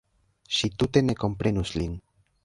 Ŝi 0.59 0.69
tute 0.83 1.03
ne 1.09 1.15
komprenus 1.23 1.73
lin. 1.81 1.93